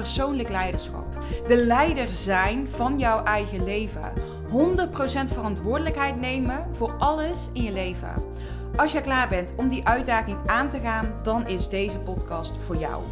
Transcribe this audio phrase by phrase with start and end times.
[0.00, 1.06] Persoonlijk leiderschap.
[1.46, 4.12] De leider zijn van jouw eigen leven.
[4.48, 8.14] 100% verantwoordelijkheid nemen voor alles in je leven.
[8.76, 12.76] Als je klaar bent om die uitdaging aan te gaan, dan is deze podcast voor
[12.76, 13.02] jou.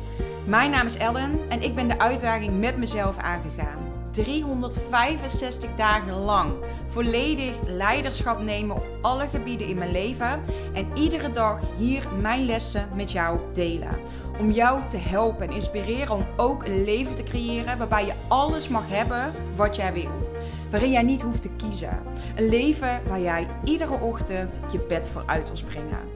[0.45, 3.79] Mijn naam is Ellen en ik ben de uitdaging met mezelf aangegaan.
[4.10, 6.52] 365 dagen lang
[6.88, 10.41] volledig leiderschap nemen op alle gebieden in mijn leven
[10.73, 13.98] en iedere dag hier mijn lessen met jou delen.
[14.38, 18.69] Om jou te helpen en inspireren om ook een leven te creëren waarbij je alles
[18.69, 20.29] mag hebben wat jij wil
[20.70, 22.02] waarin jij niet hoeft te kiezen.
[22.37, 26.09] Een leven waar jij iedere ochtend je bed voor uit wil springen.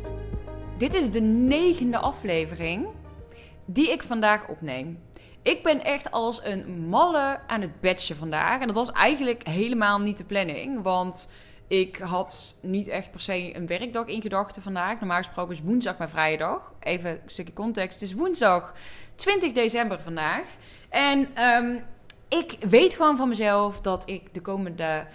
[0.78, 2.86] Dit is de negende aflevering
[3.64, 4.98] die ik vandaag opneem.
[5.42, 8.60] Ik ben echt als een malle aan het batchen vandaag.
[8.60, 10.82] En dat was eigenlijk helemaal niet de planning.
[10.82, 11.30] Want
[11.72, 14.98] ik had niet echt per se een werkdag in gedachten vandaag.
[14.98, 16.74] Normaal gesproken is woensdag mijn vrije dag.
[16.80, 18.00] Even een stukje context.
[18.00, 18.74] Het is woensdag
[19.14, 20.44] 20 december vandaag.
[20.88, 21.84] En um,
[22.28, 25.06] ik weet gewoon van mezelf dat ik de komende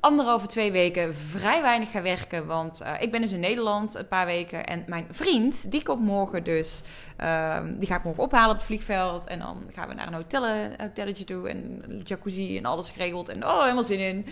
[0.00, 2.46] anderhalve, twee weken vrij weinig ga werken.
[2.46, 4.66] Want uh, ik ben dus in Nederland een paar weken.
[4.66, 6.82] En mijn vriend, die komt morgen dus.
[7.20, 9.26] Uh, die ga ik morgen ophalen op het vliegveld.
[9.26, 10.46] En dan gaan we naar een hotel,
[10.78, 11.48] hotelletje toe.
[11.48, 13.28] En jacuzzi en alles geregeld.
[13.28, 14.26] En oh, helemaal zin in.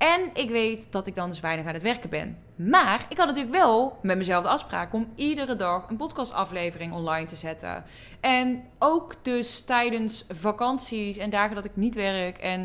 [0.00, 2.38] En ik weet dat ik dan dus weinig aan het werken ben.
[2.54, 7.26] Maar ik had natuurlijk wel met mezelf de afspraak om iedere dag een podcastaflevering online
[7.26, 7.84] te zetten.
[8.20, 12.38] En ook dus tijdens vakanties en dagen dat ik niet werk.
[12.38, 12.60] En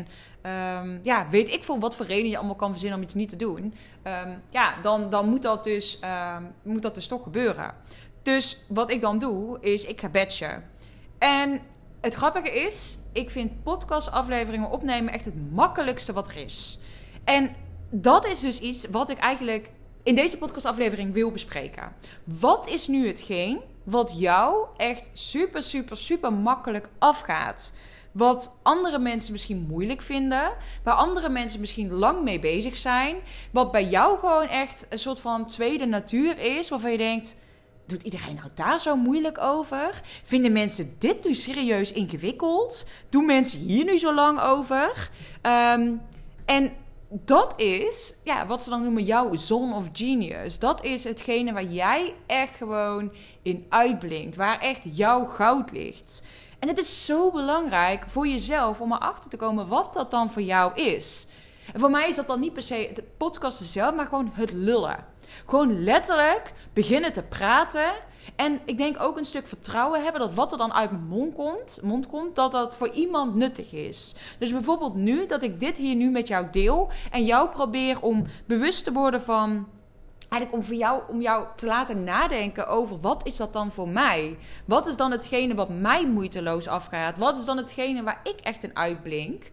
[0.76, 3.28] um, ja, weet ik veel wat voor reden je allemaal kan verzinnen om iets niet
[3.28, 3.74] te doen.
[4.04, 6.00] Um, ja, dan, dan moet, dat dus,
[6.36, 7.74] um, moet dat dus toch gebeuren.
[8.22, 10.64] Dus wat ik dan doe, is ik ga batchen.
[11.18, 11.60] En
[12.00, 16.78] het grappige is, ik vind podcastafleveringen opnemen echt het makkelijkste wat er is.
[17.26, 17.54] En
[17.90, 19.70] dat is dus iets wat ik eigenlijk
[20.02, 21.92] in deze podcastaflevering wil bespreken.
[22.24, 27.74] Wat is nu hetgeen wat jou echt super, super, super makkelijk afgaat?
[28.12, 30.52] Wat andere mensen misschien moeilijk vinden.
[30.82, 33.16] Waar andere mensen misschien lang mee bezig zijn.
[33.50, 36.68] Wat bij jou gewoon echt een soort van tweede natuur is.
[36.68, 37.36] Waarvan je denkt.
[37.86, 40.00] Doet iedereen nou daar zo moeilijk over?
[40.24, 42.86] Vinden mensen dit nu serieus ingewikkeld?
[43.08, 45.10] Doen mensen hier nu zo lang over?
[45.42, 46.00] Um,
[46.44, 46.72] en
[47.08, 50.58] dat is ja, wat ze dan noemen jouw zone of genius.
[50.58, 53.12] Dat is hetgene waar jij echt gewoon
[53.42, 54.36] in uitblinkt.
[54.36, 56.26] Waar echt jouw goud ligt.
[56.58, 60.42] En het is zo belangrijk voor jezelf om erachter te komen wat dat dan voor
[60.42, 61.26] jou is.
[61.72, 64.52] En voor mij is dat dan niet per se het podcasten zelf, maar gewoon het
[64.52, 65.04] lullen.
[65.46, 67.92] Gewoon letterlijk beginnen te praten
[68.36, 71.34] en ik denk ook een stuk vertrouwen hebben dat wat er dan uit mijn mond
[71.34, 74.14] komt, mond komt, dat dat voor iemand nuttig is.
[74.38, 78.24] Dus bijvoorbeeld nu, dat ik dit hier nu met jou deel en jou probeer om
[78.46, 79.66] bewust te worden van
[80.28, 83.88] eigenlijk om voor jou, om jou te laten nadenken over wat is dat dan voor
[83.88, 84.38] mij?
[84.64, 87.18] Wat is dan hetgene wat mij moeiteloos afgaat?
[87.18, 89.50] Wat is dan hetgene waar ik echt een uitblink?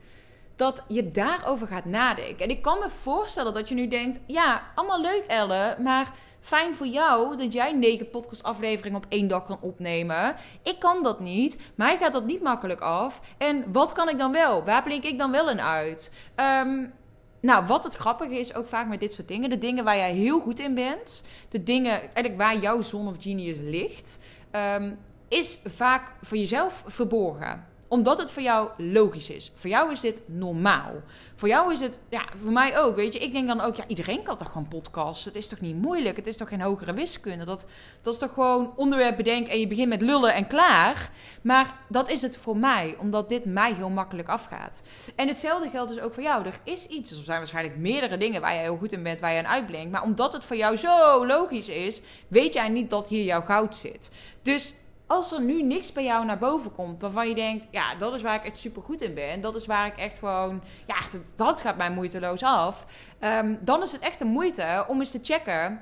[0.55, 2.45] Dat je daarover gaat nadenken.
[2.45, 6.11] En ik kan me voorstellen dat je nu denkt: ja, allemaal leuk, Elle, maar
[6.43, 10.35] Fijn voor jou dat jij negen podcastafleveringen op één dag kan opnemen.
[10.63, 11.71] Ik kan dat niet.
[11.75, 13.21] Mij gaat dat niet makkelijk af.
[13.37, 14.63] En wat kan ik dan wel?
[14.63, 16.13] Waar blink ik dan wel in uit?
[16.35, 16.93] Um,
[17.41, 19.49] nou, wat het grappige is ook vaak met dit soort dingen.
[19.49, 21.23] De dingen waar jij heel goed in bent.
[21.49, 24.19] De dingen eigenlijk waar jouw zon of genius ligt.
[24.51, 24.97] Um,
[25.27, 29.51] is vaak voor jezelf verborgen omdat het voor jou logisch is.
[29.55, 30.91] Voor jou is dit normaal.
[31.35, 32.95] Voor jou is het, ja, voor mij ook.
[32.95, 35.31] Weet je, ik denk dan ook, ja, iedereen kan toch gewoon podcasten.
[35.31, 36.15] Het is toch niet moeilijk?
[36.15, 37.45] Het is toch geen hogere wiskunde?
[37.45, 37.65] Dat,
[38.01, 41.11] dat is toch gewoon onderwerp bedenken en je begint met lullen en klaar.
[41.41, 44.81] Maar dat is het voor mij, omdat dit mij heel makkelijk afgaat.
[45.15, 46.45] En hetzelfde geldt dus ook voor jou.
[46.45, 49.31] Er is iets, er zijn waarschijnlijk meerdere dingen waar je heel goed in bent, waar
[49.31, 49.91] je aan uitblinkt.
[49.91, 53.75] Maar omdat het voor jou zo logisch is, weet jij niet dat hier jouw goud
[53.75, 54.11] zit.
[54.41, 54.73] Dus
[55.07, 58.21] als er nu niks bij jou naar boven komt waarvan je denkt, ja, dat is
[58.21, 60.95] waar ik echt super goed in ben, dat is waar ik echt gewoon, ja,
[61.35, 62.85] dat, gaat mij moeiteloos af,
[63.19, 65.81] um, dan is het echt een moeite om eens te checken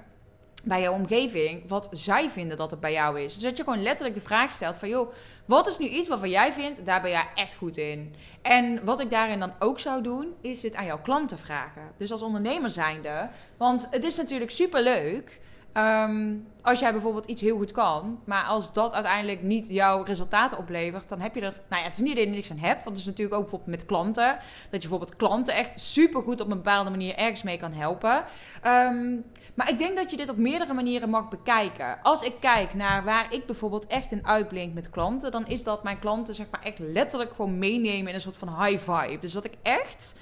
[0.63, 3.33] bij jouw omgeving wat zij vinden dat het bij jou is.
[3.33, 5.13] Dus dat je gewoon letterlijk de vraag stelt van, joh,
[5.45, 8.15] wat is nu iets waarvan jij vindt, daar ben jij echt goed in?
[8.41, 11.91] En wat ik daarin dan ook zou doen, is het aan jouw klanten vragen.
[11.97, 15.39] Dus als ondernemer zijnde, want het is natuurlijk super leuk
[15.73, 20.57] Ehm, als jij bijvoorbeeld iets heel goed kan, maar als dat uiteindelijk niet jouw resultaten
[20.57, 22.83] oplevert, dan heb je er, nou ja, het is niet dat je niks aan hebt,
[22.83, 24.38] want het is natuurlijk ook bijvoorbeeld met klanten,
[24.69, 28.23] dat je bijvoorbeeld klanten echt super goed op een bepaalde manier ergens mee kan helpen.
[28.62, 29.15] Ehm,
[29.53, 32.01] maar ik denk dat je dit op meerdere manieren mag bekijken.
[32.01, 35.83] Als ik kijk naar waar ik bijvoorbeeld echt in uitblink met klanten, dan is dat
[35.83, 39.19] mijn klanten zeg maar echt letterlijk gewoon meenemen in een soort van high vibe.
[39.19, 40.15] Dus dat ik echt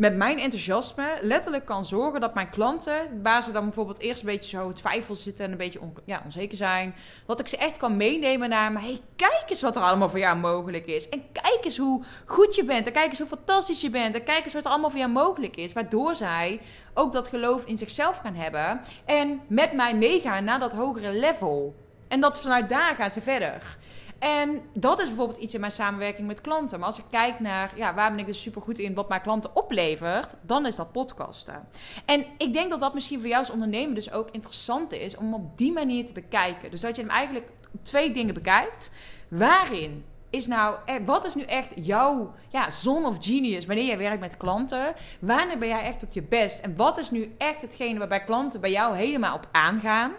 [0.00, 4.26] met mijn enthousiasme letterlijk kan zorgen dat mijn klanten, waar ze dan bijvoorbeeld eerst een
[4.26, 6.94] beetje zo twijfel zitten en een beetje ja, onzeker zijn,
[7.26, 10.18] dat ik ze echt kan meenemen naar, maar hey, kijk eens wat er allemaal voor
[10.18, 11.08] jou mogelijk is.
[11.08, 12.86] En kijk eens hoe goed je bent.
[12.86, 14.14] En kijk eens hoe fantastisch je bent.
[14.14, 15.72] En kijk eens wat er allemaal voor jou mogelijk is.
[15.72, 16.60] Waardoor zij
[16.94, 21.74] ook dat geloof in zichzelf gaan hebben en met mij meegaan naar dat hogere level.
[22.08, 23.78] En dat vanuit daar gaan ze verder.
[24.20, 26.78] En dat is bijvoorbeeld iets in mijn samenwerking met klanten.
[26.78, 29.20] Maar als ik kijk naar ja, waar ben ik dus super goed in, wat mijn
[29.20, 31.68] klanten oplevert, dan is dat podcasten.
[32.04, 35.34] En ik denk dat dat misschien voor jou als ondernemer dus ook interessant is om
[35.34, 36.70] op die manier te bekijken.
[36.70, 37.48] Dus dat je hem eigenlijk
[37.82, 38.92] twee dingen bekijkt.
[39.28, 43.98] Waarin is nou, eh, wat is nu echt jouw ja, zone of genius wanneer jij
[43.98, 44.94] werkt met klanten?
[45.20, 46.60] Wanneer ben jij echt op je best?
[46.60, 50.12] En wat is nu echt hetgene waarbij klanten bij jou helemaal op aangaan?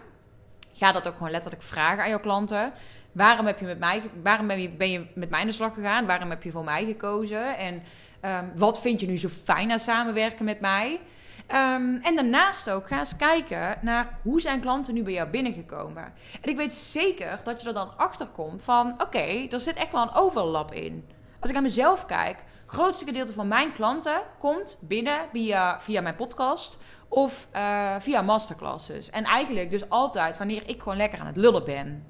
[0.72, 2.72] Ga dat ook gewoon letterlijk vragen aan jouw klanten.
[3.12, 5.74] Waarom, heb je met mij, waarom ben, je, ben je met mij aan de slag
[5.74, 6.06] gegaan?
[6.06, 7.58] Waarom heb je voor mij gekozen?
[7.58, 7.82] En
[8.22, 11.00] um, wat vind je nu zo fijn aan samenwerken met mij?
[11.48, 16.04] Um, en daarnaast ook ga eens kijken naar hoe zijn klanten nu bij jou binnengekomen.
[16.40, 19.76] En ik weet zeker dat je er dan achter komt van: oké, okay, er zit
[19.76, 21.04] echt wel een overlap in.
[21.40, 26.00] Als ik naar mezelf kijk, het grootste gedeelte van mijn klanten komt binnen via, via
[26.00, 29.10] mijn podcast of uh, via masterclasses.
[29.10, 32.06] En eigenlijk dus altijd wanneer ik gewoon lekker aan het lullen ben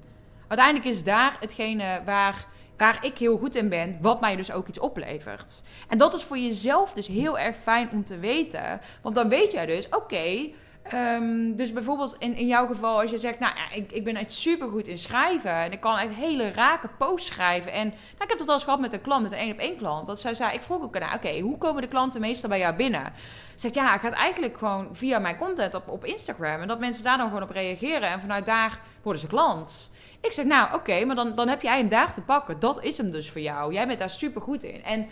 [0.57, 2.47] uiteindelijk is daar hetgene waar,
[2.77, 5.63] waar ik heel goed in ben, wat mij dus ook iets oplevert.
[5.87, 8.81] En dat is voor jezelf dus heel erg fijn om te weten.
[9.01, 10.51] Want dan weet jij dus, oké.
[10.83, 14.15] Ehm, dus bijvoorbeeld in, in jouw geval, als je zegt, nou ja, ik, ik ben
[14.15, 15.51] echt super goed in schrijven.
[15.51, 17.71] En ik kan echt hele rake posts schrijven.
[17.71, 19.59] En nou, ik heb dat al eens gehad met een klant, met een één op
[19.59, 20.07] één klant.
[20.07, 22.75] Dat zij zei, ik vroeg ook, nou, oké, hoe komen de klanten meestal bij jou
[22.75, 23.13] binnen?
[23.55, 26.61] Zegt ja, het gaat eigenlijk gewoon via mijn content op, op Instagram.
[26.61, 28.09] En dat mensen daar dan gewoon op reageren.
[28.09, 29.91] En vanuit daar worden ze klant.
[30.23, 32.59] Ik zeg, nou oké, maar dan, dan heb jij hem daar te pakken.
[32.59, 33.73] Dat is hem dus voor jou.
[33.73, 34.83] Jij bent daar super goed in.
[34.83, 35.07] En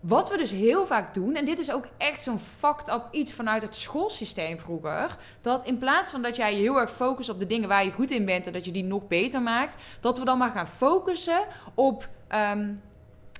[0.00, 3.32] wat we dus heel vaak doen, en dit is ook echt zo'n fucked up iets
[3.32, 7.38] vanuit het schoolsysteem vroeger, dat in plaats van dat jij je heel erg focust op
[7.38, 10.18] de dingen waar je goed in bent en dat je die nog beter maakt, dat
[10.18, 12.08] we dan maar gaan focussen op.
[12.52, 12.82] Um,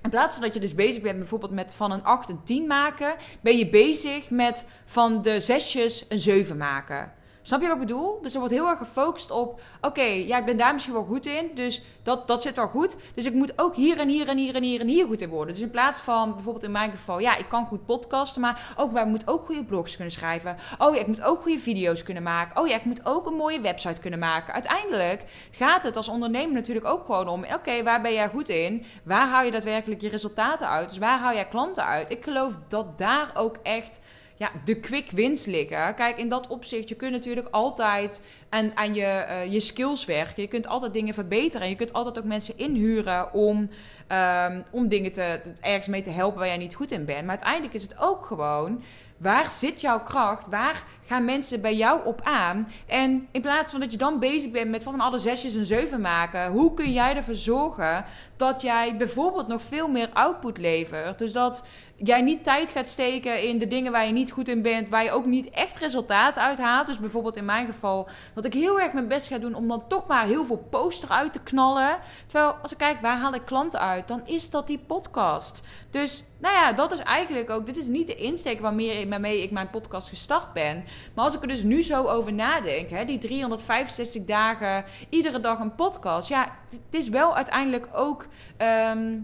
[0.03, 2.67] in plaats van dat je dus bezig bent bijvoorbeeld met van een 8 een 10
[2.67, 7.13] maken, ben je bezig met van de zesjes een 7 maken.
[7.43, 8.19] Snap je wat ik bedoel?
[8.23, 11.27] Dus er wordt heel erg gefocust op: oké, ja, ik ben daar misschien wel goed
[11.27, 12.97] in, dus dat, dat zit wel goed.
[13.15, 15.29] Dus ik moet ook hier en hier en hier en hier en hier goed in
[15.29, 15.55] worden.
[15.55, 18.93] Dus in plaats van bijvoorbeeld in mijn geval, ja, ik kan goed podcasten, maar ook,
[18.93, 20.57] wij moet ook goede blogs kunnen schrijven.
[20.79, 22.61] Oh ja, ik moet ook goede video's kunnen maken.
[22.61, 24.55] Oh ja, ik moet ook een mooie website kunnen maken.
[24.55, 28.85] Uiteindelijk gaat het als ondernemer natuurlijk ook gewoon om: oké, waar ben jij goed in?
[29.03, 30.89] Waar haal je daadwerkelijk je resultaten uit?
[30.89, 32.11] Dus waar haal jij klanten uit?
[32.11, 34.01] Ik geloof dat daar ook echt
[34.41, 35.95] ja, de quick wins liggen.
[35.95, 40.43] Kijk, in dat opzicht, je kunt natuurlijk altijd aan, aan je, uh, je skills werken.
[40.43, 41.63] Je kunt altijd dingen verbeteren.
[41.63, 43.71] En je kunt altijd ook mensen inhuren om,
[44.09, 47.21] um, om dingen te, ergens mee te helpen waar jij niet goed in bent.
[47.21, 48.83] Maar uiteindelijk is het ook gewoon
[49.21, 50.47] Waar zit jouw kracht?
[50.47, 52.69] Waar gaan mensen bij jou op aan?
[52.87, 56.01] En in plaats van dat je dan bezig bent met van alle zesjes een zeven
[56.01, 58.05] maken, hoe kun jij ervoor zorgen
[58.37, 61.19] dat jij bijvoorbeeld nog veel meer output levert?
[61.19, 61.65] Dus dat
[62.03, 65.05] jij niet tijd gaat steken in de dingen waar je niet goed in bent, waar
[65.05, 66.87] je ook niet echt resultaat uit haalt.
[66.87, 69.87] Dus bijvoorbeeld in mijn geval, dat ik heel erg mijn best ga doen om dan
[69.89, 71.99] toch maar heel veel poster uit te knallen.
[72.27, 74.09] Terwijl als ik kijk, waar haal ik klanten uit?
[74.09, 75.63] Dan is dat die podcast.
[75.91, 77.67] Dus nou ja, dat is eigenlijk ook.
[77.67, 80.85] Dit is niet de insteek waarmee, ik mijn podcast gestart ben.
[81.15, 85.59] Maar als ik er dus nu zo over nadenk, hè, die 365 dagen, iedere dag
[85.59, 86.29] een podcast.
[86.29, 88.27] Ja, het is wel uiteindelijk ook.
[88.57, 89.19] Ehm,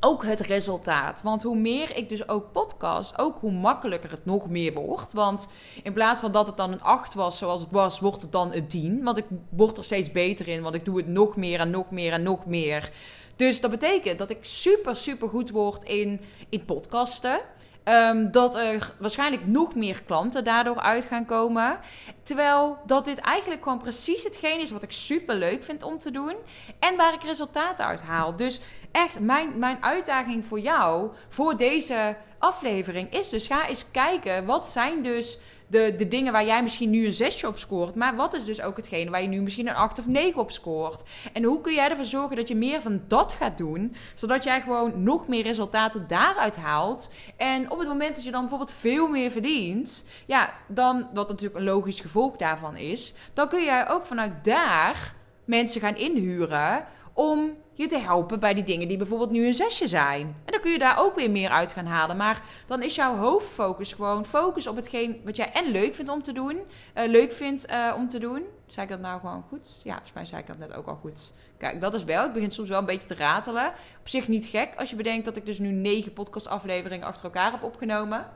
[0.00, 1.22] ook het resultaat.
[1.22, 5.12] Want hoe meer ik dus ook podcast, ook hoe makkelijker het nog meer wordt.
[5.12, 5.48] Want
[5.82, 8.52] in plaats van dat het dan een 8 was zoals het was, wordt het dan
[8.52, 9.02] een 10.
[9.04, 11.90] Want ik word er steeds beter in, want ik doe het nog meer en nog
[11.90, 12.90] meer en nog meer.
[13.36, 17.40] Dus dat betekent dat ik super, super goed word in, in podcasten.
[17.84, 21.78] Um, dat er waarschijnlijk nog meer klanten daardoor uit gaan komen.
[22.22, 26.10] Terwijl dat dit eigenlijk gewoon precies hetgeen is wat ik super leuk vind om te
[26.10, 26.34] doen.
[26.78, 28.36] En waar ik resultaten uit haal.
[28.36, 28.60] Dus
[28.92, 34.46] echt, mijn, mijn uitdaging voor jou, voor deze aflevering, is dus ga eens kijken.
[34.46, 37.94] Wat zijn dus de, de dingen waar jij misschien nu een zesje op scoort.
[37.94, 40.50] Maar wat is dus ook hetgene waar je nu misschien een acht of negen op
[40.50, 41.02] scoort?
[41.32, 44.60] En hoe kun jij ervoor zorgen dat je meer van dat gaat doen, zodat jij
[44.60, 47.12] gewoon nog meer resultaten daaruit haalt.
[47.36, 51.58] En op het moment dat je dan bijvoorbeeld veel meer verdient, ja, dan, wat natuurlijk
[51.58, 57.56] een logisch gevolg daarvan is, dan kun jij ook vanuit daar mensen gaan inhuren om
[57.78, 60.20] je te helpen bij die dingen die bijvoorbeeld nu een zesje zijn.
[60.20, 62.16] En dan kun je daar ook weer meer uit gaan halen.
[62.16, 66.22] Maar dan is jouw hoofdfocus gewoon focus op hetgeen wat jij en leuk vindt om
[66.22, 66.56] te doen.
[66.56, 68.42] Uh, leuk vindt uh, om te doen.
[68.66, 69.80] Zei ik dat nou gewoon goed?
[69.84, 71.34] Ja, volgens mij zei ik dat net ook al goed.
[71.58, 72.22] Kijk, dat is wel.
[72.22, 73.72] Het begint soms wel een beetje te ratelen.
[74.00, 77.52] Op zich niet gek als je bedenkt dat ik dus nu negen podcastafleveringen achter elkaar
[77.52, 78.26] heb opgenomen.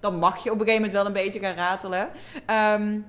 [0.00, 2.08] Dan mag je op een gegeven moment wel een beetje gaan ratelen.
[2.80, 3.06] Um,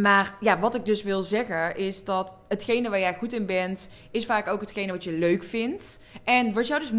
[0.00, 3.90] maar ja, wat ik dus wil zeggen is dat hetgene waar jij goed in bent,
[4.10, 6.00] is vaak ook hetgene wat je leuk vindt.
[6.24, 6.92] En wat jou dus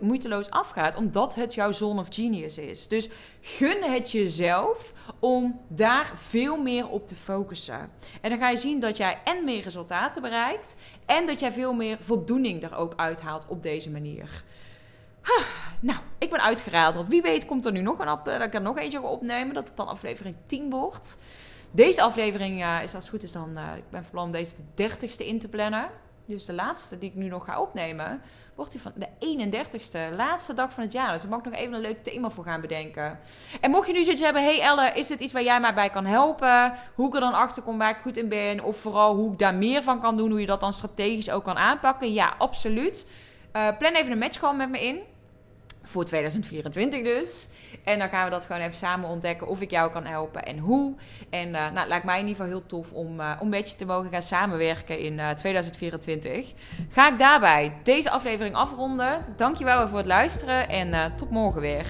[0.00, 2.88] moeiteloos afgaat, omdat het jouw zone of genius is.
[2.88, 3.08] Dus
[3.40, 7.90] gun het jezelf om daar veel meer op te focussen.
[8.20, 10.76] En dan ga je zien dat jij en meer resultaten bereikt.
[11.06, 14.44] En dat jij veel meer voldoening er ook uithaalt op deze manier.
[15.80, 16.94] nou, ik ben uitgeraald.
[16.94, 19.54] Want wie weet komt er nu nog een, dat ik er nog eentje ga opnemen.
[19.54, 21.18] Dat het dan aflevering 10 wordt.
[21.74, 24.62] Deze aflevering is als het goed is dan, uh, ik ben van plan deze de
[24.74, 25.90] dertigste in te plannen.
[26.26, 28.22] Dus de laatste die ik nu nog ga opnemen,
[28.54, 31.12] wordt die van de 31ste, laatste dag van het jaar.
[31.12, 33.18] Dus daar mag ik nog even een leuk thema voor gaan bedenken.
[33.60, 35.90] En mocht je nu zoiets hebben, hey Elle, is dit iets waar jij mij bij
[35.90, 36.72] kan helpen?
[36.94, 38.64] Hoe ik er dan achter kom waar ik goed in ben?
[38.64, 41.44] Of vooral hoe ik daar meer van kan doen, hoe je dat dan strategisch ook
[41.44, 42.12] kan aanpakken?
[42.12, 43.06] Ja, absoluut.
[43.52, 45.00] Uh, plan even een match call met me in.
[45.82, 47.48] Voor 2024 dus.
[47.84, 50.58] En dan gaan we dat gewoon even samen ontdekken of ik jou kan helpen en
[50.58, 50.94] hoe.
[51.30, 53.70] En uh, nou, het lijkt mij in ieder geval heel tof om, uh, om met
[53.70, 56.52] je te mogen gaan samenwerken in uh, eh, 2024.
[56.88, 59.24] Ga ik daarbij deze aflevering afronden.
[59.36, 61.86] Dankjewel voor het luisteren en tot morgen weer.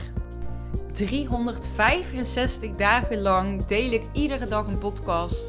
[0.93, 5.49] 365 dagen lang deel ik iedere dag een podcast.